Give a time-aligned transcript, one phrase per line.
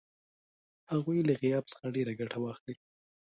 [0.91, 2.75] هغوی له غیاب څخه ډېره ګټه واخلي.